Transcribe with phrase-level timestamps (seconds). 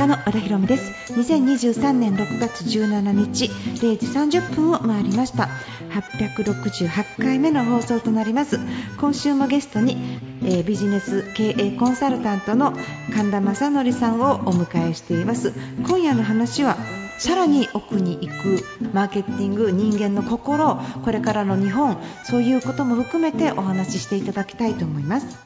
[0.00, 5.50] 家の和田博美です2023年6月17日0時30分を回りました
[5.90, 8.58] 868回目の放送となります
[8.98, 9.98] 今週もゲストに、
[10.42, 12.72] えー、ビジネス経営コンサルタントの
[13.14, 15.52] 神田正則さんをお迎えしています
[15.86, 16.78] 今夜の話は
[17.18, 18.64] さらに奥に行く
[18.94, 25.38] マーケティング人間の心これからの日本そういうことも含めてお話ししていただきたいと思います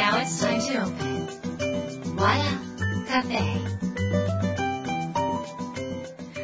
[0.00, 1.19] Now it's time to open.
[2.20, 2.52] Papaya
[3.08, 3.89] Cafe.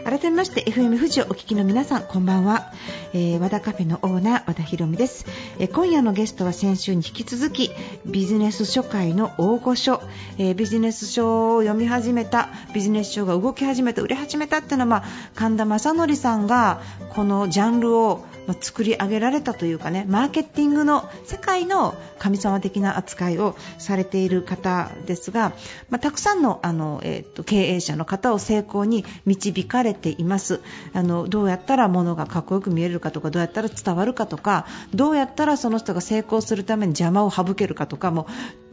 [0.06, 2.72] 改めまして FM 富士をお聞きの皆さんこんばんは、
[3.12, 5.26] えー、和田カフェのオーナー和田博美です、
[5.58, 7.72] えー、今夜のゲストは先週に引き続き
[8.06, 10.00] ビジネス書界の大御所、
[10.38, 18.24] えー、ビジネス書を読み始めたビジネス書が動き始めた売れ始めたっていうのは、まあ、神田正則さんがこのジャンルを
[18.60, 25.52] 作り上げられたというかねマーケティングの世界の神様的な扱いをされている方ですが、
[25.90, 30.60] まあ、たくさんのあの、えーと、経営者の方を成功に導かれています。
[30.92, 38.26] あのどうやったら物がかっこよく見えるかとかどうやったら伝わるかとかどうやったらその人が成功するために邪魔を省けるかとかも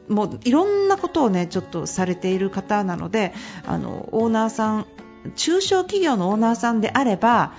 [0.07, 3.33] もういろんなことをねちょっとされている方なので
[3.65, 4.88] あのオーナーさん
[5.35, 7.53] 中小企業のオーナーさんであれば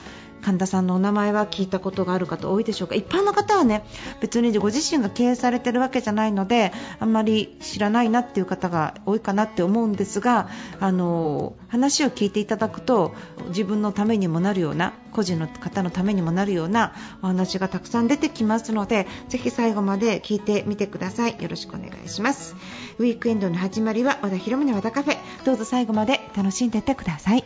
[0.45, 2.95] 神田さんのお名前は聞いたことがある方多いでしょうか？
[2.95, 3.83] 一般の方はね
[4.21, 10.49] 別にご自身が経営されてるわけじゃないのであんまり知らないなっていう方が多いかなって思うんですが
[10.81, 13.15] あの話を聞いていただくと
[13.49, 21.41] 自分のためにもなるような個人の方のためにもなるようなお話がたくさん出てきますのでぜひ最後まで聞いてみてください。
[21.41, 22.55] よろしくお願いします。
[22.99, 25.17] ウィークエンドの始まりは和田博美の和田カフェ。
[25.45, 27.45] どうぞ最後まで楽しんでいってください。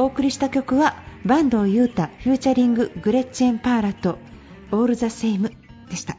[0.00, 4.18] お送りした曲は坂東裕太フューチャリンググレッチェン・パーラと
[4.72, 5.52] オール・ザ・セイム
[5.90, 6.16] でした。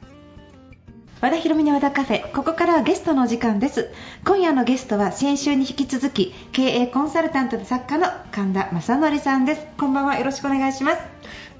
[1.19, 3.89] 和田博美の和田カフェここからはゲストのお時間です。
[4.23, 9.65] 今夜のゲストは先週に引き続き経営コンサルタントで作家の神田正則さんです。
[9.79, 11.01] こんばんはよろしくお願いします。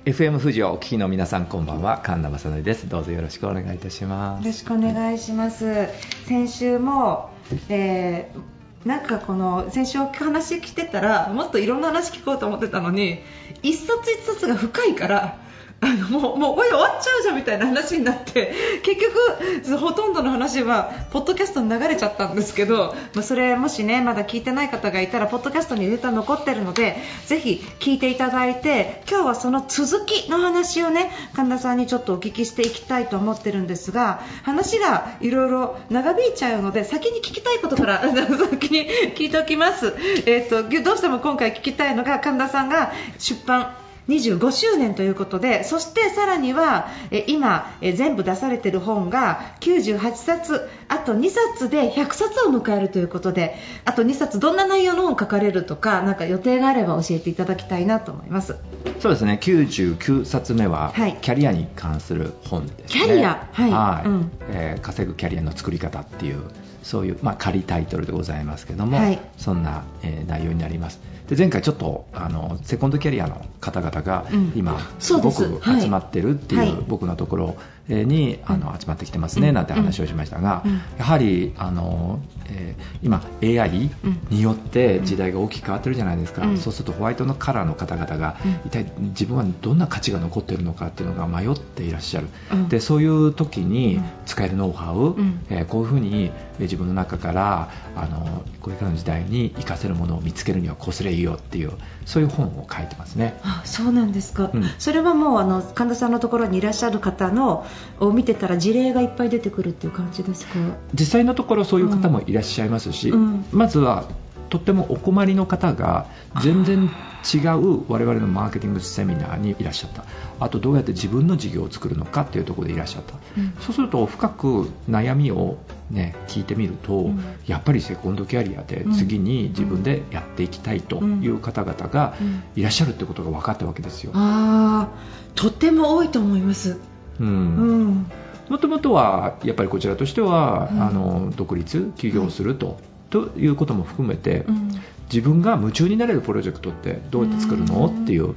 [0.06, 2.02] FM 富士をお聞きの皆さんこんばんは。
[2.04, 2.88] 神田正則です。
[2.88, 4.46] どうぞよろしくお願いいたします。
[4.46, 5.88] よろしくお願いします。
[6.28, 7.32] 先週も、
[7.68, 13.20] えーなんかこの先週話聞いてたらもっといろんな話聞こうと思ってたのに
[13.62, 15.38] 一冊一冊が深いから
[15.84, 18.54] あのもうもうこれ終わっちゃうじゃんみたいな話になって
[18.84, 38.02] 結局、ほとんどの話はポッドキャストに流れちゃったんですけど、まあ、それもしねまだ聞いてない方がいたらポッドキャストにデータ残ってるのでぜひ聞いていただいて今日はその続きの話をね神田さんにちょっとお聞きしていきたいと思ってるんですが話がいろいろ長引いちゃうので先に聞きたいことから
[38.52, 39.96] 先に聞いておきます、
[40.28, 43.76] えーとどうしても今回聞きたいのが神田さんが出版
[44.12, 46.88] 25周年ということでそしてさらには
[47.28, 53.56] 今全部出されている本が98冊あと2冊で100冊を迎えるということで
[53.86, 58.56] あと2冊どんな内容の本を書かれるとかなんか予定があれば教えていただきたいなと思います。
[59.00, 59.40] そうですね。
[59.42, 63.48] 99冊目は、キャリアに関する本です、ね、キャリア？
[63.52, 66.44] はい、はい、うん、えー、稼ぐキャリアの作り方っていう
[66.84, 71.00] そういう、まあ、仮タイトルでございますけども、はい、そんな、えー、内容になります。
[71.28, 74.26] で前回ちょっとあのセコンドキャリアの方々が
[74.56, 75.14] 今、す。
[75.14, 77.56] ごく集まってるっていう僕のところ
[77.88, 80.64] にあの集まってきてますねなんて話をしましたが、
[80.98, 82.20] やはりあの、
[82.50, 83.90] えー、今 AI
[84.30, 92.28] によって時代が大きく変わってるじゃないですか、そうするとホワイトのカラーの方々が一体自分はどんな価値が残っているのかっていうのが迷っていらっしゃる、
[92.70, 95.16] でそういう時に使えるノウハウ、
[95.50, 101.72] えー、こういうふうに自分の中からあのこれからの時代に活かせるものを見つけるにはこうすれいいよっていう
[102.06, 103.40] そういう本を書いてますね。
[103.44, 107.66] あそうなんですか、うん、それはもうあの神田さんのところにいらっしゃる方の
[108.00, 110.54] を見てたら事例がいっぱい出てくるっていう感じですか？
[110.94, 114.06] 実際のところそういう方もいらっしゃいますし、うん、まずは
[114.50, 116.08] とってもお困りの方が
[116.42, 116.90] 全然
[117.34, 120.04] 違う我々のマーケティングセミナーにいらっしゃった。
[120.40, 125.58] あとどうやって自分の事業を作るのかっていうところでいらっしゃった、うん、そうすると深く悩みを、
[125.92, 132.16] ね、聞いてみると、うん、やっぱりセコンドキャリアで次に自分でやっていきたいという方々が
[132.56, 134.12] いらっしゃるってことが分かったわけですよ。
[134.16, 134.90] あ
[135.36, 136.80] とっても多いと思います。
[137.22, 138.12] うん、うん。
[138.50, 142.80] もともとはやっぱりこちらとしては、うん、あの独立起業すると。
[143.12, 144.72] ということも含めて、うん、
[145.12, 147.88] 自分が夢中になれるプロジェクトってどうやって作るの？
[147.88, 148.36] っていう、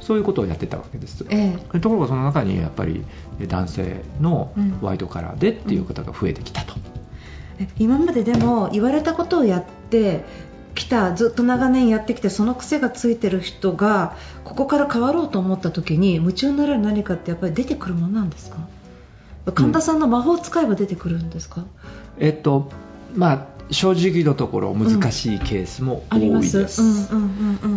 [0.00, 3.04] そういうことをやってたわけです、ええ、ところがその中にやっぱり
[3.46, 6.74] 男性のワイドカラーでっていう方が増えてきたと、
[7.78, 10.24] 今まででも言われたことをやって
[10.76, 14.14] 来たずっと長年やってきてその癖がついてる人が
[14.44, 18.58] ここから変わろうと思った時に夢中になれる何かってやっぱり出てくるものなんですか？
[19.54, 21.66] 神田さんの魔法を使えば出てくるんですか、うん、
[22.18, 22.70] えっと
[23.14, 27.08] まあ正直のところ難しいケースも多いです。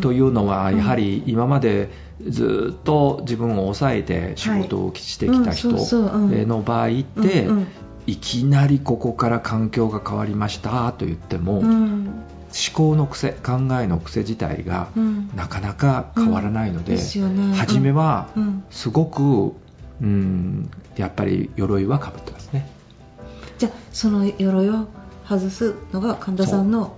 [0.02, 1.90] というのはやはり今まで
[2.28, 7.48] ずっと自分を抑えて仕事をしてきた人の場合って
[8.06, 11.64] いきなりここから環境が変わりましたと言っても、
[12.50, 14.90] 思考の癖考えの癖自体が
[15.36, 16.98] なかなか変わらないので,、
[17.56, 18.28] 初めは
[18.72, 19.54] すごく、
[20.02, 22.68] うん、やっぱり鎧はかぶってますね。
[23.58, 24.88] じゃあその鎧を
[25.28, 26.96] 外すのが神田さんの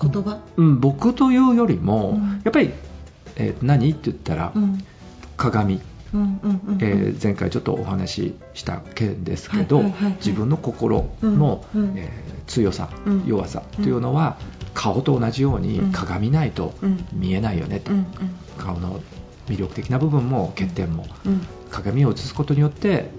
[0.00, 0.40] 言葉？
[0.56, 2.72] う、うん、僕というよりも、うん、やっぱり、
[3.36, 3.90] えー、何？
[3.90, 4.84] って言ったら、うん、
[5.36, 5.80] 鏡、え
[7.22, 9.82] 前回ちょっとお話しした件ですけど、
[10.16, 12.88] 自分の心の、うん、えー、強さ、
[13.26, 14.36] 弱さというのは、
[14.74, 16.74] 顔と同じように鏡ないと
[17.12, 17.92] 見えないよねと、
[18.58, 19.00] 顔の
[19.48, 21.06] 魅力的な部分も欠点も、
[21.70, 23.10] 鏡を映すことによって、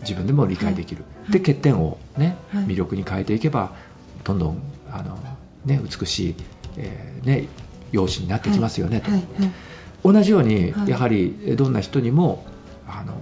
[0.00, 3.72] 自分でも理解できる、はい、で欠点を、ね、はい、魅力に変えていけば
[4.24, 5.18] どんどんあの、
[5.64, 6.34] ね、美しい、
[6.76, 7.48] えー、ね、
[7.92, 9.10] 容姿になってきますよねと、
[10.04, 12.44] 同じように、やはりどんな人にも
[12.86, 13.14] あの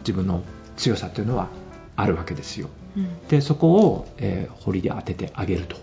[0.00, 0.42] 自分の
[0.76, 1.48] 強さというのは
[1.96, 5.76] あるわけですよ、うん、でそこを、えー、掘りで当ててあげると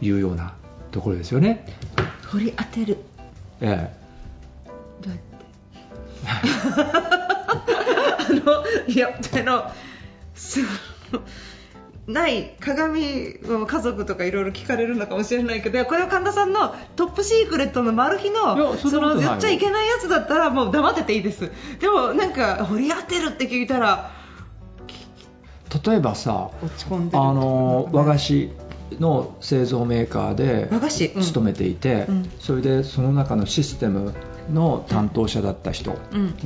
[0.00, 0.54] いうような
[0.90, 1.66] ところですよね。
[2.32, 2.98] 掘り当てる。
[3.60, 4.06] ええ。
[5.02, 5.36] どうやって？
[8.26, 9.70] あのいやあの
[12.06, 21.50] ない鏡を家族とかいろいろ聞かれるのかもしれないけどこれは神田さんのトップシークレットのマル秘のその言っちゃいけないやつだったらもう黙ってていいです。
[21.80, 24.12] でもなんか掘り当てるって聞いたら
[25.84, 28.50] 例えばさあの和菓子
[29.00, 30.70] の製造メーカーで
[31.20, 34.14] 勤めていて、うん、それでその中のシステム
[34.52, 35.98] の担当者だった人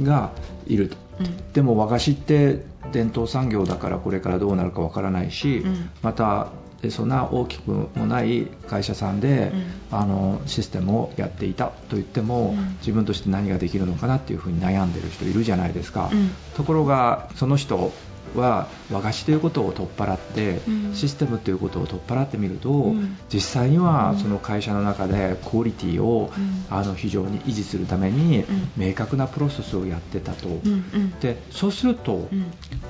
[0.02, 0.30] が
[0.66, 6.48] いると、うん、でも和菓子って伝統産業だからこれからどうなるかわからないし、うん、また
[6.90, 9.52] そんな大きくもない会社さんで、
[9.90, 16.10] うん、あのシステムをやっていたと言っても、自分として何ができるのかなっていうふうに悩んでる人いるじゃないですか、
[16.56, 17.92] ところがその人
[18.34, 28.44] は和菓子ということを取っ払って、うん、システムということを取っ払ってみると、うん、実際にはその会社の中でクオリティを、うん、あの非常に維持するために
[28.76, 30.49] 明確なプロセスをやってたと、
[31.20, 32.28] でそうすると、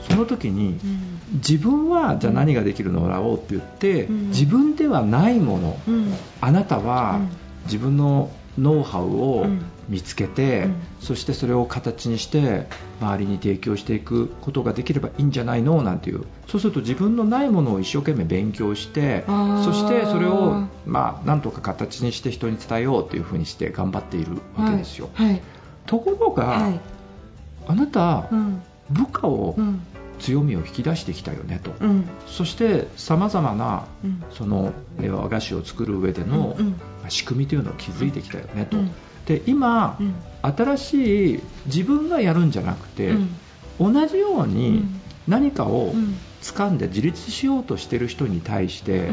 [0.08, 0.78] その時に、
[1.34, 5.76] 自分はじゃあ何ができるのだろうって言って、自分ではないもの、
[6.40, 7.20] あなたは
[7.64, 9.46] 自分のノウハウを
[9.88, 12.66] 見つけて、うん、そしてそれを形にして
[13.00, 15.82] 周りに提供していくことができればいいんじゃないの？
[15.82, 16.24] なんていう。
[16.48, 25.10] そうすると自分のないものを一生懸命勉強してそしてそれを、まあ、なんとか形にして人に伝えようというふうにして頑張っているわけですよ。
[25.14, 25.26] はい。
[25.28, 25.42] はい、
[25.86, 26.80] ところが、はい、
[27.68, 29.56] あなた、うん、部下を
[30.20, 33.86] 強みを引き出してきたよねと、うん、そしてさまざまな、
[34.30, 36.56] その和菓子を作る上での、
[37.08, 38.76] 仕組みというのを築いてきたよねと。
[39.26, 43.10] で今、うん、新しい自分がやるんじゃなくて、
[43.78, 44.84] うん、同じように
[45.28, 45.94] 何かを
[46.42, 49.10] 掴んで自立しようとしている人に対して、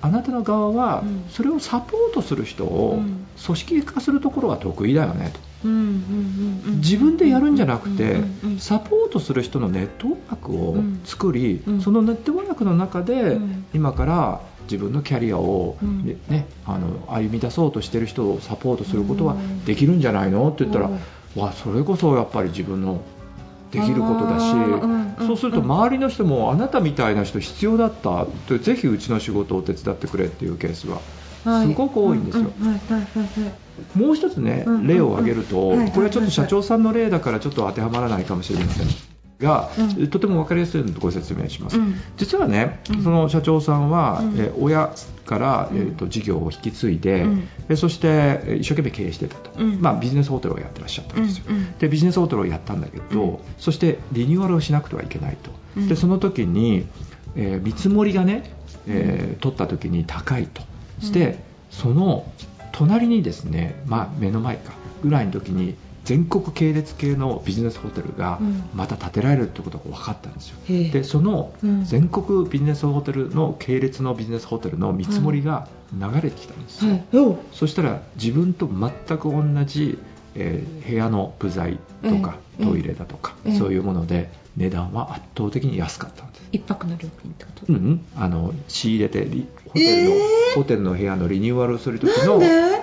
[0.00, 3.00] あなたの側はそれをサポートする人を
[3.44, 5.47] 組織化するところは得意だよねと。
[5.64, 8.20] 自分でやるんじゃなくて
[8.58, 13.38] サポートする人のネットワークを作りそのネットワークの中で
[13.74, 19.34] 今から自分のキャリアをね、うん、あの歩み出そうとしている人をサポートすることは
[19.64, 20.46] できるんじゃないの？
[20.48, 20.90] って言ったら、
[21.34, 23.00] わそれこそやっぱり自分の
[23.72, 24.44] できることだし、
[25.26, 31.00] そうすると周りの人もあなたみたいな人必要だったとぜひうちの仕事を手伝ってくれっていうケースは
[31.62, 32.50] すごく多いんですよ。
[33.94, 35.56] もう一つね、例を挙げると、
[35.94, 38.86] これはちょっと社長さんの例だからちょっと当てはまらないかもしれません。
[39.38, 44.92] が、うん、とても分かりやすいのでご説明します、うん、実はね、その社長さんは、うん、え親
[45.26, 47.22] から、えーと、事業を引き継いで、
[47.68, 51.44] うん、そして一生懸命経営してたと、まあ、ビジネスホテルをやってらっしゃったんですよ、
[51.78, 56.88] でビジネスホテルをやったんだけど、そしてリニューアルをしなくてはいけないと、でその時に、
[57.36, 58.50] えー、見積もりがね、
[58.88, 60.62] えー、取った時に高いと。
[61.00, 61.38] して、
[61.70, 62.30] その
[62.72, 64.72] 隣にですね、まあ、目の前か
[65.02, 65.76] ぐらいの時に
[66.08, 68.40] 全国系列系のビジネスホテルが
[68.74, 79.98] また建てられるってことが分かったんですよ、うん、でその全国ビジネスホテルの系列のビジネスホテルの見積もりが流れてきたんですよ、はい、そしたら自分と全く同じ、
[80.34, 86.42] えー、部屋の部材とか、トイレだとか、そういうもので値段は圧倒的に安かったんです。
[86.52, 87.72] 一泊の料金ってこと？
[87.72, 89.26] うんあの仕入れて
[89.66, 92.40] ホテルの、えー、ホテルの部屋のリニューアルする時の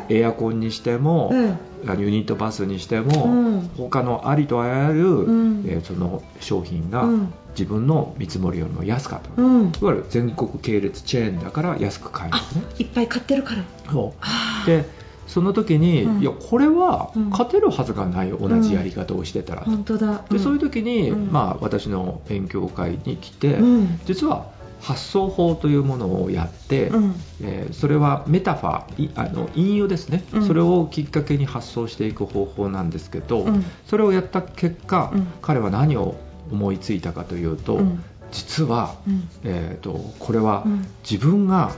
[0.10, 7.10] エアコンにしても、うん、ユニットバスにしても、うん、他のありとあらゆる、うん、えー、その商品が、
[7.58, 12.68] 自分の見積もりよりも安かった、うん、いわゆる全国系列チェーンだから安く買えるね。
[12.78, 13.64] いっぱい買ってるから。
[13.92, 14.14] そ
[14.64, 14.66] う。
[14.68, 14.86] で
[15.28, 23.58] その時に、うん、いやこれは勝てるはずがないよ、うん、同じやり方をしてたら、本当だ、でそういう時に、まあ、私の勉強会に来て、
[24.06, 24.56] 実は
[24.86, 36.16] 発想法というものをやって、うん、えー、それはメタファーあの引用ですね、うん、それをきっかけに発想していく方法なんですけど、うん、それをやった結果、彼は何を
[36.52, 37.82] 思いついたかというと、
[38.32, 38.96] 実は、
[39.44, 40.66] えーと、とこれは
[41.10, 41.72] 自分が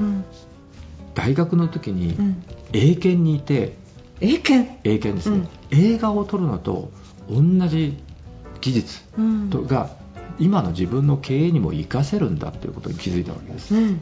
[1.14, 2.18] 大学の時に
[2.74, 3.76] 英検にいて、
[4.20, 4.80] 英検？
[4.84, 6.92] 英検ですね、映画を撮るのと
[7.30, 7.98] 同じ
[8.62, 9.02] 技術
[9.52, 9.90] とが、
[10.40, 13.76] 今の自分の経営にも活かせるんだということに気づいたわけです。
[13.76, 14.02] うん。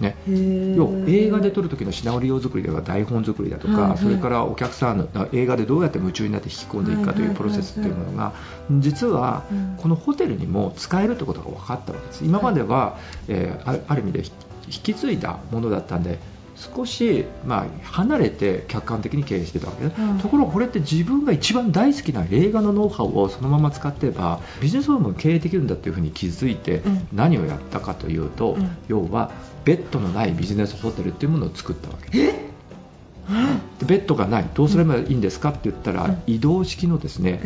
[0.00, 8.32] ね、要映画で撮る時のシナリオ作りでは台本作りだとか、はいはい、それからお客さんの映画でどうやって夢中になって引き込んでいくかというプロセスっていうものが
[8.80, 9.44] 実は
[9.76, 12.24] このホテルにも使えるということが分かったわけです。
[12.24, 14.24] 今までは、えー、ある意味で
[14.66, 16.18] 引き継いだものだったんで
[16.56, 26.82] 少し、まあ、離れて客観的に経営してたわけね、うん、ところがこれって自分が一番大好きな映画のノウハウをそのまま使ってればビジネスホームを経営できるんだというふうに気づいて
[27.12, 29.32] 何をやったかというと、うん、要は
[29.64, 32.10] ベッドのないビジネスホテルっていうものを作ったわけ。
[32.10, 33.86] です。
[33.86, 34.48] ベッドがない。
[34.54, 37.40] どうすればいいんですかって言ったら、移動式のですね、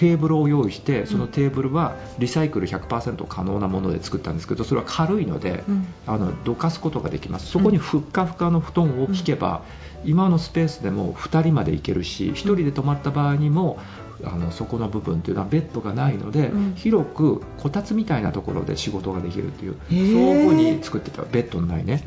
[0.00, 7.48] テーブルを用意してそのテーブルはリサイクル100%可能なもので作ったんですけどそれは軽いので、うん、あのどかすことができます。
[7.50, 9.62] そこにふっかふかの布団を引けば、
[10.02, 13.78] うん、今のスペースでも2人まで行けるし1人で泊まった場合にも
[14.24, 22.02] あのそこの部分というのはベッドがないので、うん、広くこたつみたいなところで仕事ができるというそういうふうに作ってたベッドのないね、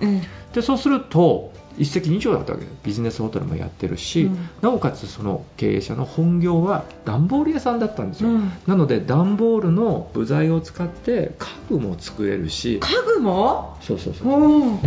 [0.54, 13.78] でそうすると一石二鳥だったわけですビジネスホテルもやってるし、うん、なおかつその経営者の本業は段ボール屋さんだったんですよ、うん、なので段ボールの部材を使って家具も作れるし家具も？
[13.82, 14.80] そうそうそう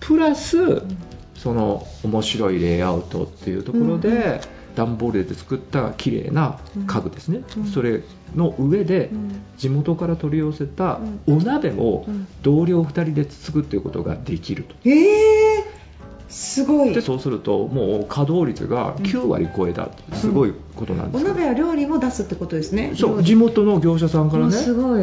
[0.00, 0.82] プラス
[1.34, 4.40] その面白いレイアウトっていうところで、
[4.74, 8.02] 段ボールで作った綺麗な家具ですね、うん、それ
[8.34, 9.10] の上で
[9.56, 12.06] 地元から取り寄せたお鍋を
[12.42, 14.74] 同僚2人で作っていくことができると。
[14.84, 15.79] えー
[16.30, 16.94] すごい。
[16.94, 22.92] でそうするともう稼働率が9割超えたってすごいことなんです、うん、お鍋や料理も出すってことですね。
[22.96, 24.56] そう地元の業者さんからね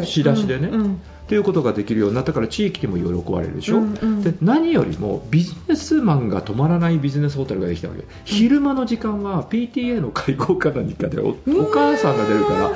[0.04, 0.96] 仕出しでね、うんうん、っ
[1.28, 11.34] ていうことができるようになったから地域でも喜ばれるでしょ、うんうん、で何よりもビジネスマンが泊まらないビジネスホテルができたわけ、昼間の時間は PTA の会合か何かでおお
[11.70, 12.72] 母さんが出るから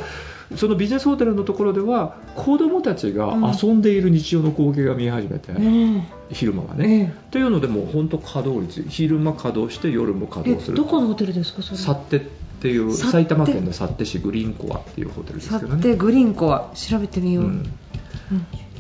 [0.57, 10.77] そのビジネスホテルのところでは子供たちが遊んでいる日常の光景が見え始めて、うん、昼間はね、というのでもう本当稼働率昼間稼働して夜も稼働する。
[10.77, 11.79] どこのホテルですかそれ？
[11.79, 12.21] サッテっ
[12.61, 15.69] ていう埼玉県の幸手市グリーンコアっていうホテルですけどね。
[15.71, 16.71] サッテグリーンコア。
[16.75, 17.67] 調べてみよう、うん、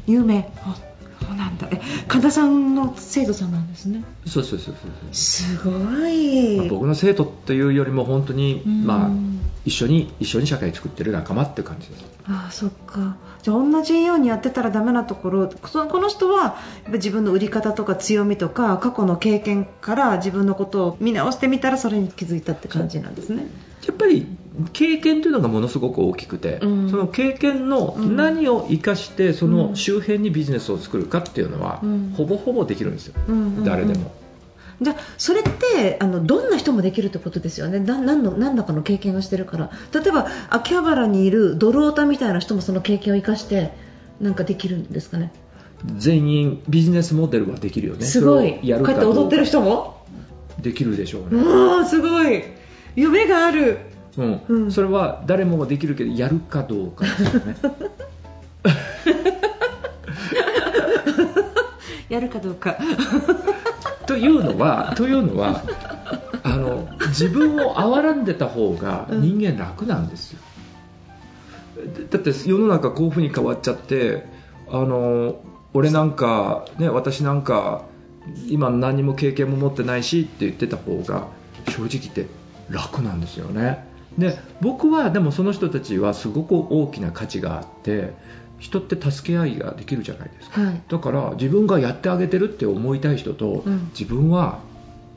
[0.07, 0.51] 有名。
[0.65, 0.77] あ
[1.27, 1.69] そうなんだ。
[1.71, 4.05] え神田さんの生徒さんなんですね。
[4.27, 5.71] そうそうそうそうすご
[6.09, 9.11] い、まあ、僕の生徒っていうよりも本当に、まあ
[9.65, 12.05] 一緒に一緒に社会作ってる仲間っていう感じです。
[12.25, 13.17] ああそっか。
[13.43, 16.57] じゃあ同じようにやってたらダメなところそこの人は
[16.89, 23.47] 自分の売り方とか強みとか過去の経験から自分のことを見直してみたらそれに気づいたって感じなんですね。
[23.87, 24.27] やっぱり
[24.73, 34.13] 経験というのがものすごく大きくて、うん、その経験の何を生かしてその周辺にビジネスを作るかっていうのは、うん、ほぼほぼできるんですよ、うん誰でも。
[34.81, 37.79] じゃあそれってあのどんな人もできるってことですよね？
[37.79, 39.71] な何の何らかの経験をしてるから。
[39.95, 43.71] 例えば秋葉原にいるドルオタみたいな人もその経験を生かして
[44.21, 45.33] なんかできるんですかね？
[45.97, 48.05] 全員ビジネスモデルはできるよね。
[48.05, 48.59] すごい。
[48.63, 50.05] やるかこうやって踊ってる人も？
[50.61, 51.41] できるでしょうね。
[51.41, 52.43] うんすごい。
[52.97, 53.79] 夢がある、
[54.17, 57.57] うん、うん、それは誰もができるけどやるかどうかですよね。
[62.09, 62.77] やるかどうか。
[64.07, 65.63] というのはというのは
[66.43, 70.41] あの自分を憐らんでた方が人間楽なんですよ、
[71.79, 74.27] うん、だって世の中こういうふうに変わっちゃって
[74.69, 75.41] あの
[75.73, 77.85] 俺なんか、ね、私なんか
[78.49, 81.29] 今何も経験も持ってないしって言ってた方が
[81.69, 82.27] 正直言って
[82.69, 83.87] 楽なんですよね
[84.19, 88.13] で僕はでもその人たちはすごく大きな価値があって
[88.59, 94.61] 人って助け合いができるじゃないですか、はい、だから自分がやってあげてるって思いたい人と、うん、自分は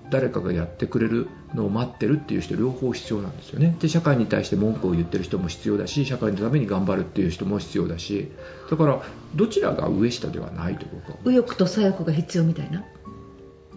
[0.10, 3.76] 誰かがやってくれるのを待ってるっていう人両方必要なんですよね。
[3.80, 8.32] で社会に対して文句を言ってる人も必要だし社会のために頑張るっていう人も必要だし。
[8.70, 9.02] だから
[9.36, 12.84] どちらが上下ではないと僕は右翼と左翼が必要みたいな？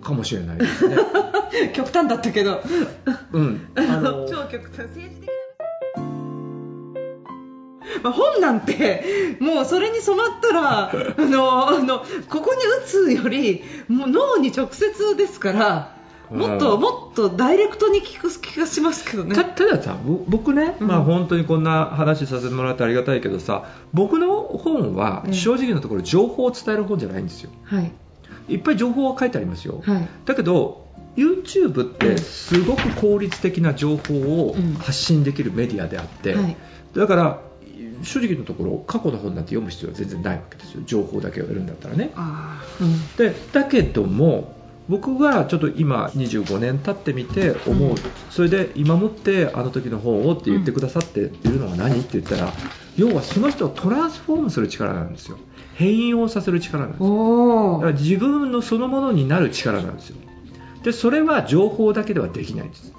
[0.03, 0.59] かもしれない。
[0.59, 0.97] ですね
[1.75, 2.63] 極端だったけど。
[3.33, 3.69] うん。
[3.75, 4.87] あの 超極端。
[4.87, 5.29] 政治的
[8.03, 15.99] まあ、本なんてもうそれに染まったら あのあのここに打つよりもう脳に直接ですから
[16.31, 19.35] もっと、うん、もっとダイレクトに聞く気がしますけどね。
[19.35, 19.97] たたださ
[20.29, 23.65] 僕ね、まあ、本当にこんな話させてもらってありがたいけどさ
[23.95, 27.91] 僕の本は正直なところ情報を伝える本じゃないんですよ、はい、
[28.49, 30.87] いっぱい情報は書いてありますよ、はい、だけど
[31.17, 36.57] YouTube ってすごく効率的な情報を発信できるメディアであって、うんはい、
[36.95, 37.41] だから
[38.03, 40.83] 正直のところ過去の本なんて読む必要は全然ないわけですよ。
[40.87, 42.13] 情報だけを得るんだったらね、
[42.81, 44.57] うん、でだけども
[44.89, 47.97] 僕がちょっと今25年経ってみて思う、うん、
[48.31, 52.53] それで今もってあの時の本をって言ってくださっているのは何って言ったら
[52.99, 55.39] 要はその人をトランスフォームする力なんですよ。
[55.75, 57.03] 変容させる力なんです。
[57.05, 60.17] よだから自分のそのものになる力なんですよ。
[60.83, 62.93] でそれは情報だけではできないんです。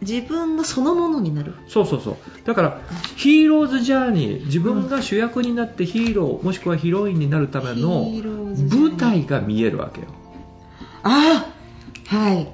[0.00, 1.54] 自分のそのものになる。
[1.66, 2.16] そうそうそう。
[2.46, 2.80] だから
[3.16, 8.06] ヒーローズジャーニー自分が主役になってヒーロー、もしくはヒロインになるための
[8.70, 10.06] 舞台が見えるわけよ。
[11.02, 11.50] あ
[12.10, 12.48] あはい。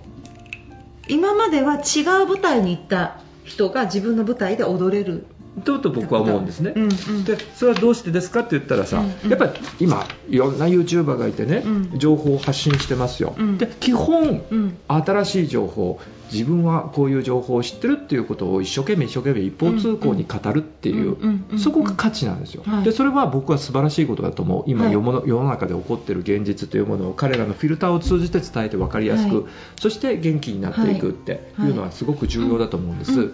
[1.09, 5.27] 今までは違う舞台に行った人が自分の舞台で踊れる
[5.63, 16.01] とと僕は思うんですね、うんうん、でそれはどうしてですかって言ったらさ、うんうん、やっぱり今いろんな YouTuber がいてね、うん、情報を発信してますよ、うん、で基本、うん、新しい情報
[16.33, 21.17] 自分はこういう情報を知ってるっていうことを一生懸命一生懸命一方通行に語るっていう、
[21.59, 24.65] そこが価値なんですよ、はい、でそれは僕は素晴らしいことだと思う。
[24.67, 33.31] 今、はい、世の中で起こっている現実というものを彼らのフィルターを通じて伝えて分かりやすく、はい、そして元気になっていくっていうのはすごく重要だと思うんです、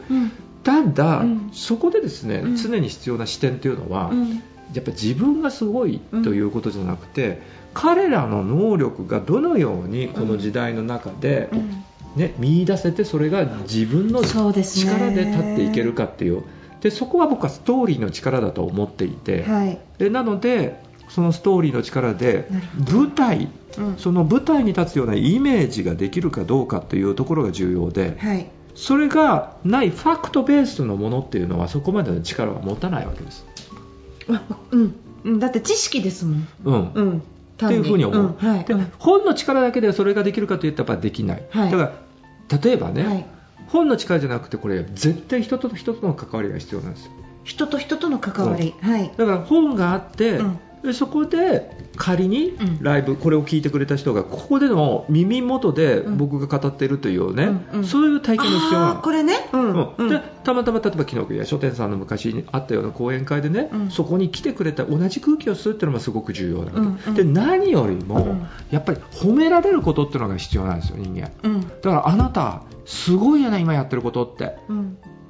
[0.62, 4.28] ただ、うん、そこでですね、うん、常に必要な視点というのは、うん、
[4.74, 7.40] やっぱ自分がすごいということじゃなくて、
[7.74, 11.48] 彼らの能力がどのようにこの時代の中で、
[12.16, 14.52] ね、見出せてそれが自分の力
[15.10, 16.42] で立っていけるかっていう
[16.80, 22.48] でそこは僕はストーリーの力だと思っていて、はい、でなのでそのストーリーの力で
[22.90, 33.46] 舞台、うん、その舞台に立つようなイメージができるかどうかというところが重要で、はいそれがないファクトベースのものっていうのはそこまでの力は持たないわけです。
[35.24, 36.48] うん、だって知識ですもん。
[36.64, 36.92] うん。
[36.92, 37.20] うん、っ
[37.56, 38.36] ていうふうに思う。
[38.40, 41.42] うんはい、で、本の力だけでそれができるかといったらできない。
[41.50, 41.92] はい、だか
[42.50, 43.26] ら例えばね、はい、
[43.68, 47.12] 本の力じゃなくてこれ絶対人と人との関わりが必要なんですよ。
[47.44, 48.74] 人と人との関わり。
[48.80, 49.12] はい。
[49.16, 50.40] だから本があって、
[50.82, 59.02] でそこで仮にライブ、うん、これを聞いてくれた人がここでの耳元で僕が語っているというね、うんうん、そういう体験の必要なの。
[59.02, 60.08] これね、うん。
[60.08, 68.38] でたまたま例えば昨日や書店さんの昔にあったような講演会でね、そこに来てくれた同じ空気を吸うっていうのがすごく重要なので,、で何よりも、
[68.70, 71.30] やっぱり褒められることっていうのが必要なんですよ人間、
[71.82, 74.48] だからあなたすごいよね今やってることって、っ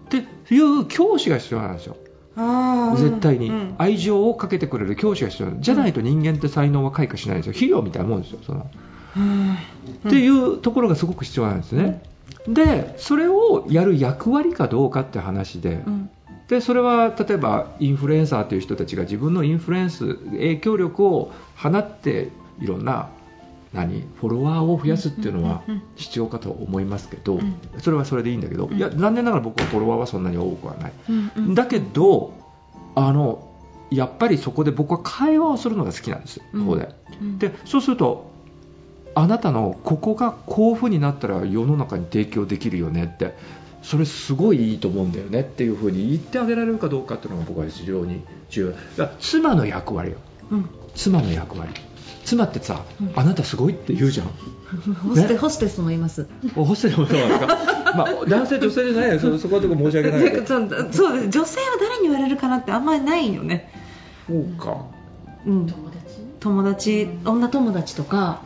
[0.09, 1.97] ていう教師が必要なんですよ
[2.37, 5.51] 絶対に、愛情をかけてくれる教師が必要。
[5.59, 7.53] じゃないと人間って才能は開花しないんですよ。
[7.53, 8.71] 肥料みたいなもんですよその、
[10.09, 12.03] っていうところがすごく必要なんですね、
[12.49, 15.83] でそれをやる役割かどうかって話で、
[16.49, 23.09] でそれは例えばインフルエンサーという人たちが自分のインフルエンス影響力を放っていろんな
[23.73, 25.63] 何フォロワーを増やすっていうのは
[25.95, 27.39] 必要かと思いますけど、
[27.79, 30.93] それはそれでいいんだけど、いや残念ながら僕はフォロワーはそんなに多くはない、
[31.55, 32.35] だけど
[32.95, 33.49] あの
[33.91, 36.95] やっぱりそこで僕は会話をするのが好きなんですよ、ここで。
[37.39, 38.31] でそうすると
[39.15, 43.35] あなたのここがこういう風になったら世の中に提供できるよねって
[43.83, 49.09] それすごいいいと思うんだよねっていう風に言ってあげられるかどうかっていうのが僕は非常に重要。
[49.19, 50.19] 妻の役割よ、
[50.51, 51.73] うん、妻の役割
[52.25, 54.27] 妻ってさ、うん、あなたすごいって言うじゃん。
[55.09, 56.29] ホステ、ね、ホステスもいます。
[56.55, 57.47] ホステスもそうなんですか、
[57.97, 63.71] まあ、男性女性じゃないそそこはとこ申し訳ない そうです女性は誰に言われるかなってあんまりないよね。
[64.27, 64.85] そうか、
[65.47, 66.21] うん、友達？
[66.41, 67.09] 友達？
[67.25, 68.41] 女友達とか。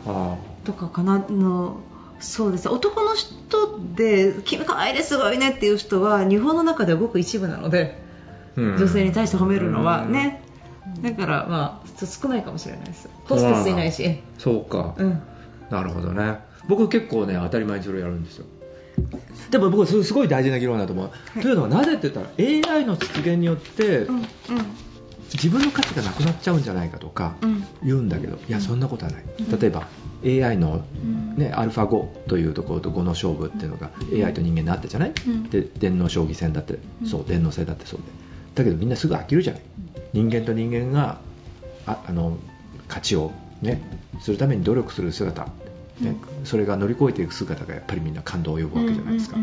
[0.63, 1.23] とかかな。
[1.29, 1.77] の
[2.19, 2.69] そうです。
[2.69, 8.01] 男の人で君可愛いですごいねっていう人は日本の中ではごく一部なので、
[8.55, 10.41] うん、女性に対して褒めるのはね、
[11.01, 15.21] だからまあ少ないかもしれないですホステスいないしそうか、うん、
[15.69, 16.39] なるほどね。
[16.67, 18.45] 僕結構ね当たり前にそれやるんですよ。
[19.51, 24.25] でも僕すごい大事な議論だと思う、はい、というのはなぜって言ったら AI の出現によって、うんうん、
[25.33, 27.35] 自分の価値がなくなっちゃうんじゃないかとか
[27.83, 29.23] 言うんだけど、いやそんなことはない、
[29.59, 29.87] 例えば
[30.23, 30.85] AI の、
[31.35, 35.13] ねアルファ5というところと5の勝負っていうのが AI と人間になってじゃない、
[35.51, 38.05] で電脳将棋戦だってそう電脳戦だってそうで
[38.55, 39.61] だけどみんなすぐ飽きるじゃない。
[40.13, 41.19] 人間と人間が
[41.85, 42.37] ああの
[42.87, 43.81] 勝ちを、ね、
[44.21, 45.43] するために努力する姿、
[45.99, 49.37] ね、それが乗り越えていく姿がやっぱりみんな感動を呼ぶわけじゃないですか、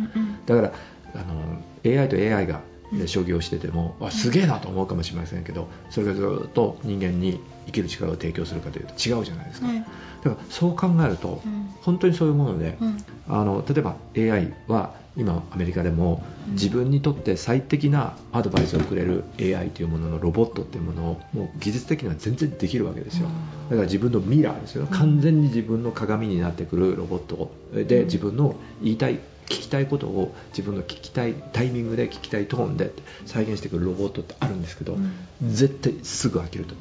[0.46, 0.72] だから
[1.14, 2.62] あの AI と AI が
[3.06, 11.42] 将棋をしてても、あすげえなと思うかもしれませんけどそれがずっと人間に生きる力を提供するかというと違うじゃないですか、だからそう考えると、
[11.82, 12.78] 本当にそういうもので、
[13.28, 23.28] あの例えば AI は今アメリカでも自分にとって最適なアドバイスをくれる AI というもののロボットっていうものをもう技術的には全然できるわけですよ。
[23.68, 24.86] だから自分のミラーですよ。
[24.90, 32.92] 完全に自分の鏡になってくるロボットで自分の言いたい聞きたいことを自分の聞きたいタイミングで聞きたいトーンで
[33.26, 36.74] 再現してくるロボットってあるんですけど、うん、絶対すぐ飽きると。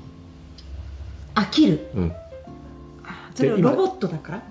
[1.35, 1.87] 飽きる？
[1.95, 2.13] うん。
[3.35, 4.43] それはロボットだから？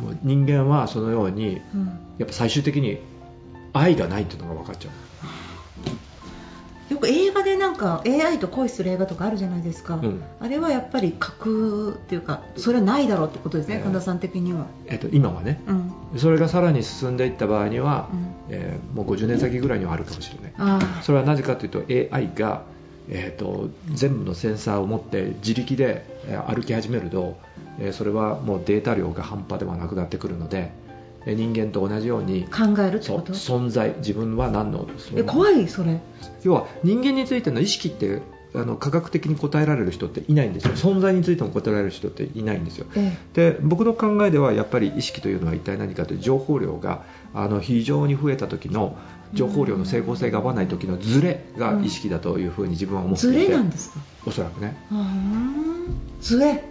[0.00, 1.86] もう人間はそのように、うん、
[2.18, 2.98] やっぱ最終的に
[3.72, 5.08] 愛がないっていうのが分かっちゃう。
[6.92, 11.50] よく映画でなんか AI と恋する映画とかあるじゃないですか、うん、あれはやっぱり架空
[11.90, 21.02] っていうかそれはないだろうってことですね、えー、神田さん的には、えーと、今はね、うん、それがさらに進んでいった場合には、うん、えー、もう50年先ぐらいにはあるかもしれない。
[21.02, 22.62] それはなぜかというと AI が、
[23.10, 26.06] えーと、全部のセンサーを持って自力で
[26.46, 27.57] 歩き始めると、えー、
[27.92, 30.72] それはもうデータ量が半端ではなくなってくるので
[31.26, 33.32] 人間と同じように考えるってこと？
[33.32, 36.00] 存在自分は何のえ怖いそれ。
[36.42, 38.22] 要は人間についての意識って
[38.54, 40.72] あの科学的に答えられる人っていないんですよ。
[40.72, 48.96] 存在についても答えられる人っていないんですよ、ええ、で僕の考えではやっぱり意識というのは一体何かという情報量があの非常に増えた時の
[49.34, 54.00] 情報量の整合性が合わない時のズレが意識だというふうに自分は思っていて、うん、ズレなんですか？
[54.26, 54.78] おそらくね。
[56.22, 56.64] ズレ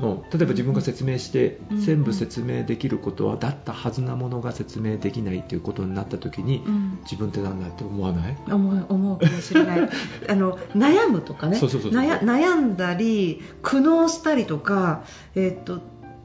[0.00, 8.36] の例えば自分が説明して全部説明できることはだったはずなものが説明できないということになった時に、うん、自分って何だって思わない？
[8.50, 9.88] 思う思うかもしれない。
[10.28, 11.58] あの悩むとかね。
[11.58, 15.02] 悩んだり苦悩したりとか、
[15.34, 15.80] えー、っと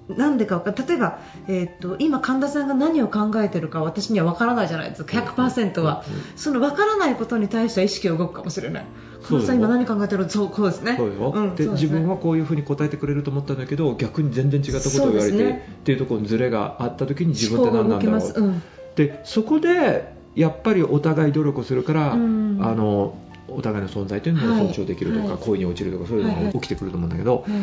[0.10, 5.18] なんでか例えば、えーと、今、神田さんが何を考えているか私には分からないじゃないですか。
[5.18, 6.04] 100%は、
[6.36, 8.86] その分からないことに対しては意識が動くかもしれない
[9.24, 10.96] 神田さん、今何考えてるそうこうですね。
[10.98, 18.64] そうよ、うん、で、ね、自分はこういうふうに答えてくれると思ったんだけど逆に全然違ったことを言われて、ね、っていうところにズレがあった時に自分って何なんだろう、うん、
[18.96, 27.62] でそこでやっぱりお互い努力するから、うん、あのお互いの存在というのを尊重できるとか、はい、恋に落ちるとかそういうのが起きてくると思うんだけど、はいはい、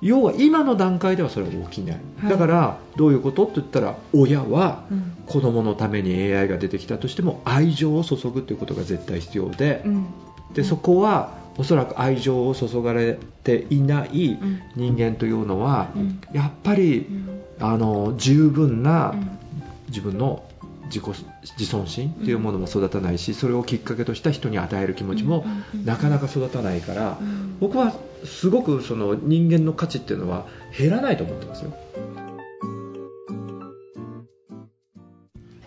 [0.00, 3.44] 要は今の段階ではそれは起きない、だからどういうこと？
[3.44, 4.84] って言ったら親は
[5.26, 10.06] 子供のために AI が出てきたとしても愛情を注ぐということが絶対必要でうん、
[10.54, 14.38] でそこはおそらく愛情を注がれていない
[14.74, 17.06] 人間というのは、うん、やっぱり、
[17.60, 19.14] あの十分な
[19.88, 20.42] 自分の
[20.86, 21.04] 自己
[21.58, 25.46] 自尊心っていうものも育たないしそれをきっかけとした人に与える気持ちも
[25.84, 27.18] なかなか育たないから
[27.60, 31.72] 僕はすごくその人間の価値っていうのは減らないと思ってますよ。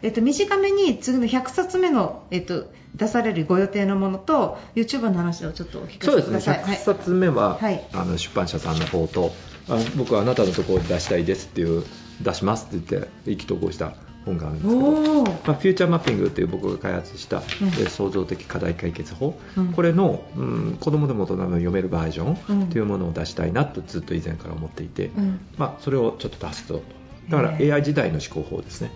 [0.02, 6.56] えっと、短めに次の100冊目の、えっと、出されるご予定のものと YouTube の話をちょっとお聞かせください。
[6.56, 6.94] そうですね。
[6.94, 9.32] 100冊目は、はい、あの出版社さんの方と、
[9.70, 11.84] あ僕はあなたのところに出したいですっていう
[12.22, 13.94] 出しますって言って意気投合した
[14.26, 14.92] 本があるんですけど、
[15.24, 15.78] まあ、フュー。
[15.78, 25.12] チャーマッピングという僕が開発した、うん、創造的課題解決法、うん、これの、うん、子供でも大人でも読めるバージョンというものを出したいなとずっと以前から思っていて、
[25.58, 26.82] まあ、それをちょっと出すと。
[27.30, 28.92] だから AI 時代の思考法ですね。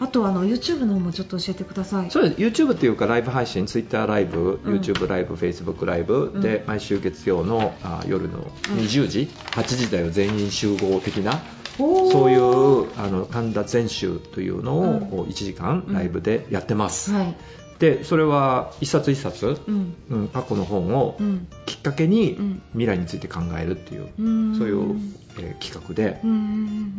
[0.00, 2.10] あとあの YouTube の方もちょっと教えてください。
[2.10, 2.40] そうです。
[2.40, 8.44] YouTube っていうかライブ配信、Twitter ライブ、うん、YouTube ライブ、Facebook ライブで、毎週月曜のあ夜の
[8.76, 11.40] 20時、うん、8時台を全員集合的な
[11.76, 17.12] そういうあの神田全集というのを1時間ライブでやってます。
[17.12, 17.36] うんはい。
[17.78, 19.94] でそれは一冊一冊、うん。
[20.10, 21.16] うん、過去の本を
[21.64, 22.36] きっかけに
[22.72, 24.96] 未来について考えるっていう、うん、そういう、
[25.38, 26.20] えー、企画で、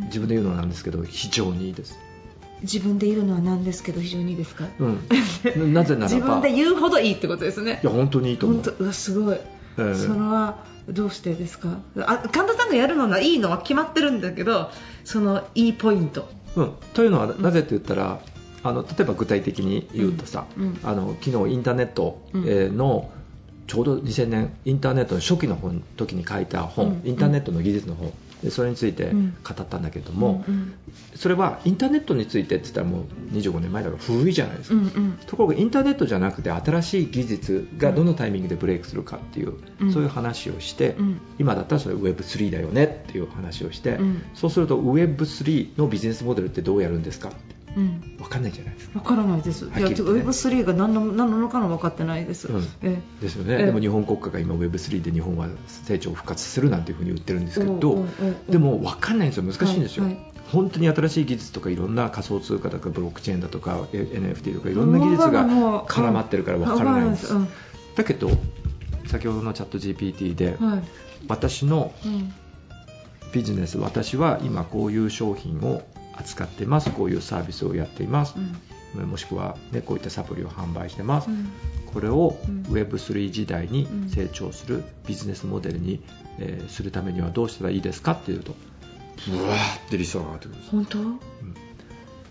[0.06, 1.98] 自分で言うのはなんですけど非常にいいです
[2.62, 5.04] 自分で言うのはなんですけど非常にいいですか、うん、
[5.74, 6.16] なぜならば。
[6.16, 7.80] 自分で言うほどいいってことですね。
[7.84, 8.62] いや本当にいいと思う。
[8.62, 9.38] 本当うわすごい、
[9.78, 11.80] えー、それはどうしてですか？
[11.98, 14.70] あ神田さんがやるのがいいのは決まってるんだけど
[15.04, 18.20] そのいいポイント、うん、というのはなぜって言ったら、
[18.64, 23.10] あの例えば具体的に言うとさ、うん、あの昨日インターネットの、
[23.68, 28.12] ちょうど2000年インターネットの初期の本時に書いた本、インターネットの技術の本
[28.44, 29.20] でそれについて語
[29.62, 30.74] ったんだけども、うんうん、
[31.16, 44.00] それはインターネットについてって言ったらもう25年前だから古いじゃないですか、うんうん、ところがインターネットじゃなくて新しい技術がどのタイミングでブレイクするかっていう、うん、そういう話をして、うん、今だったらそれ Web3 だよねっていう話をして、
[44.34, 47.32] そうすると Web3 のビジネスモデルってどうやるんですか
[47.80, 49.00] うん、分かんないじゃないですか。
[49.00, 52.62] 分からないです、ね、いや Web3 が何の何なのかの分かってないです、うん、
[53.22, 53.58] ですよね。
[53.66, 55.48] でも日本国家が今 Web3 で日本は
[55.86, 58.06] 成長を復活するなんていうふうに言ってるんですけど
[58.50, 59.44] でも分かんないんですよ。
[59.44, 65.46] 難しいんですよ、はいはい、本当に新しい技術とかいろんな仮想通貨とかブロックチェーンだとか NFT とかいろんな技術が
[65.86, 67.34] 絡まってるから分からないんです、
[67.96, 68.30] だけど
[69.08, 70.84] 先ほどのチャット GPT で、はい、
[71.28, 71.94] 私の
[73.32, 75.84] ビジネス私は今こういう商品を
[76.20, 76.90] 扱ってます。
[76.92, 78.36] こういうサービスをやっています、
[78.96, 81.50] うん、もしくは、ね、こういったサプリを販売してます、うん、
[81.94, 82.38] これを
[82.70, 86.02] Web3 時代に成長するビジネスモデルに、
[86.40, 88.56] えー、するためにはどうしたらいいですかっていうと
[89.28, 91.20] ブワーって理想が上がってくるんです本当、うん、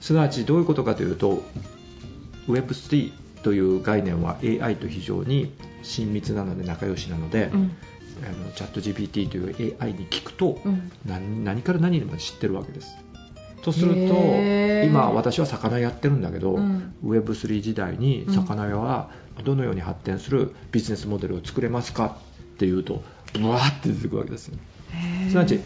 [0.00, 1.42] すなわちどういうことかというと
[2.48, 7.76] Web3 という概念は AI と非常に親密なので仲良しなので、うん。
[8.20, 12.96] あのチャット GPT という AI に聞くと、うん、何何から何にも知ってるわけです
[13.62, 14.14] とすると
[14.84, 19.10] 今私は魚やってるんだけど、うん、Web3 時代に魚屋は
[19.44, 22.16] どのように発展するビジネスモデルを作れますか
[22.54, 23.02] っていうと
[23.34, 24.50] ブワーって出てくるわけです
[25.28, 25.60] すなわち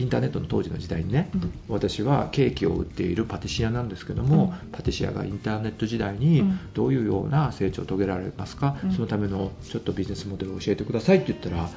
[0.00, 11.68] インターネットの当時の時代にね、うん、私はケーキを売っているパティシエなんですけども、うん、パティシエがインターネット時代にどういうような成長を遂げられますか、うん、そのためのちょっとビジネスモデルを教えてくださいって言ったら、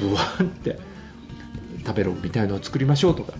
[0.00, 0.78] ブワーって
[1.84, 3.34] 食べろみたいのを作りましょうとか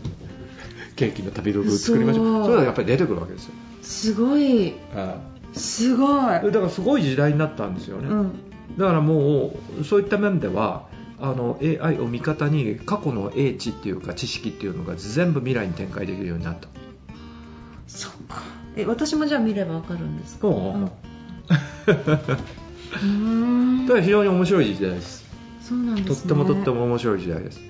[0.97, 2.45] ケーキの旅道具を作りましょう。
[2.45, 3.55] それはやっぱり出てくるわけですよ。
[3.83, 4.75] すごい。
[5.53, 6.09] すごい。
[6.31, 8.33] だからすごい時代になったんですよね、うん、
[8.77, 10.87] だからもうそういった面では
[11.19, 16.69] あの AI を味方に過去の英知っていうか知識っていうのが全部未来に展開できるようになった。
[17.87, 18.43] そっか。
[18.77, 20.53] え私もじゃあ見ればわかるんですか、う。
[20.53, 20.91] ん、
[23.87, 25.25] だから非常に面白い時代です。
[25.63, 27.61] そうなんです、ね、とってもとっても面白い時代です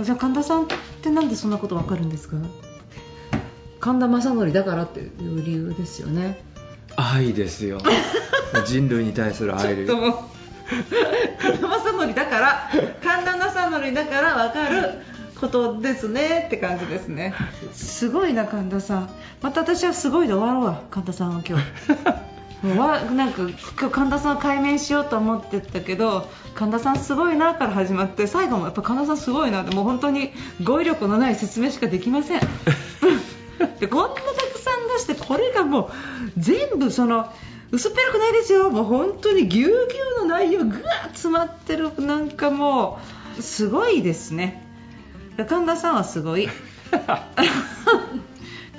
[0.00, 0.66] じゃあ神田さんっ
[1.02, 2.36] てなんでそんなことわかるんですか？
[3.80, 6.42] 神田正則だからっていう理由ですよね。
[6.96, 7.78] 愛ですよ。
[8.66, 10.00] 人類に対する愛で神
[11.58, 12.70] 田正則だから
[13.02, 14.90] 神田正則だからわかる
[15.40, 17.34] ことですねって感じですね。
[17.72, 19.10] すごいな神田さん。
[19.42, 21.64] また私はすごいで終わろうわ神田さんは今日
[22.62, 30.30] もうわなんか今日神田さんを解明しようと思ってたけど神田さんすごいなから始まって最後もやっぱ神田さんすごいなってもう本当に
[30.62, 32.40] 語彙力のない説明しかできません。
[33.80, 35.90] でこんなたくさん出してこれがもう
[36.38, 37.32] 全部その
[37.72, 38.70] 薄っぺらくないですよ。
[38.70, 39.78] もう本当にぎゅうぎゅ
[40.18, 43.00] うの内容ぐわ詰まってるなんかも
[43.38, 44.62] うすごいですね。
[45.48, 46.48] 神田さんはすごい。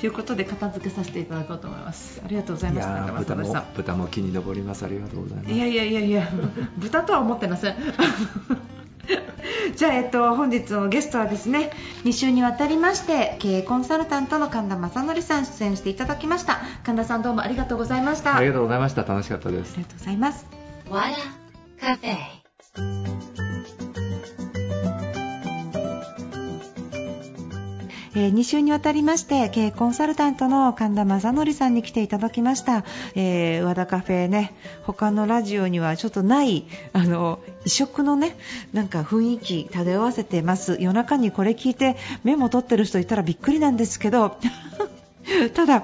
[0.04, 2.22] ということで片付けさせていただこうと思います。
[2.26, 4.84] ありがとうございます豚も豚も気に上ります。
[4.84, 5.50] ありがとうございます。
[5.50, 6.30] いやいやいやいや
[6.76, 7.76] 豚とは思ってません。
[9.78, 11.72] じゃあ、えっと、本日のゲストはですね
[12.04, 16.60] 2週にわたりまして経営コンサルタントの神田正則さん出演していただきました。
[16.84, 18.36] 神田さんどうもありがとうございました。
[18.36, 20.46] ありがとうございました楽しかったですありがとうございます
[20.90, 21.16] わら
[21.80, 23.33] カフェ
[28.16, 38.36] えー、2週にわたりまして経営コンサルタントの神田正則さんに来ていただきました、えー、和田カフェね他のラジオにはちょっとないあの異色のね
[38.72, 40.78] なんか雰囲気漂わせてます。
[40.80, 44.38] 夜中にこれ聞いてメモ取ってる人いたらびっくりなんですけど。
[45.54, 45.84] ただ、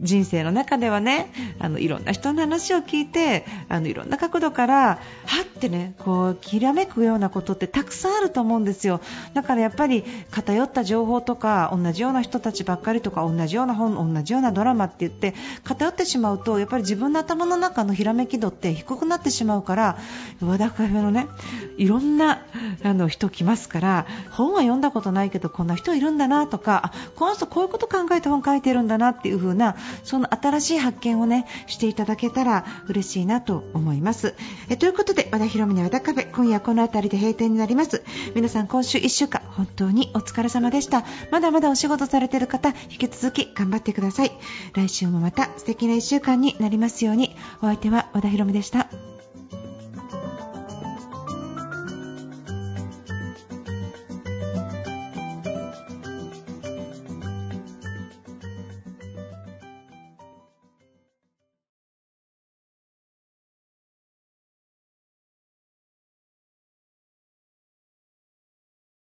[0.00, 9.00] 人生の中ではねあのいろんな人の話を聞いてあのいろんな角度からはってねこうきらめくようなことってたくさんあると思うんですよ。
[9.34, 19.98] だからやっぱり偏った情報とか同じような人たちばっかりとか同じような本同じようなドラマって言って偏ってしまうとやっぱり自分の頭の中のひらめき度って低くなってしまうから
[20.42, 21.28] 和田カフェのね
[21.76, 22.42] いろんな
[22.82, 34.34] あの人来ますから本は読んだことないけどこんな人いるんだなとかこの人こういうこと考えて本書いてるんだなっていう風なその新しい発見をねしていただけたら嬉しいなと思います。
[34.68, 38.02] えということで和田博美の和田カフェ今夜この辺りで閉店になります。
[38.34, 41.04] 皆さん今週1週間本当にお疲れ様でした。
[41.30, 44.32] まだまだお仕事されている方引き続き頑張ってください。
[44.74, 47.36] 来週もまた素敵な1週間になりますように。
[47.62, 49.19] お相手は和田博美でした。